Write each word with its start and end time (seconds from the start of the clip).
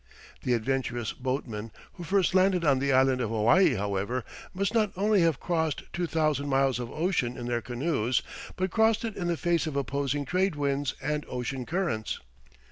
The 0.41 0.55
adventurous 0.55 1.13
boatmen 1.13 1.69
who 1.93 2.03
first 2.03 2.33
landed 2.33 2.65
on 2.65 2.79
the 2.79 2.91
island 2.91 3.21
of 3.21 3.29
Hawaii, 3.29 3.75
however, 3.75 4.25
must 4.51 4.73
not 4.73 4.91
only 4.97 5.21
have 5.21 5.39
crossed 5.39 5.83
two 5.93 6.07
thousand 6.07 6.49
miles 6.49 6.79
of 6.79 6.89
ocean 6.89 7.37
in 7.37 7.45
their 7.45 7.61
canoes 7.61 8.23
but 8.55 8.71
crossed 8.71 9.05
it 9.05 9.15
in 9.15 9.27
the 9.27 9.37
face 9.37 9.67
of 9.67 9.75
opposing 9.75 10.25
trade 10.25 10.55
winds 10.55 10.95
and 11.03 11.23
ocean 11.29 11.67
currents. 11.67 12.19